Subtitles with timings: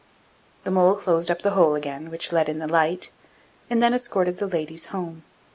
[0.63, 3.11] The mole closed up the hole again which let in the light,
[3.69, 5.21] and then escorted the ladies home.